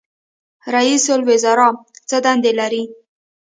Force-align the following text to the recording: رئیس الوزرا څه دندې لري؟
رئیس 0.73 1.03
الوزرا 1.13 1.67
څه 2.09 2.17
دندې 2.25 2.51
لري؟ 2.59 2.83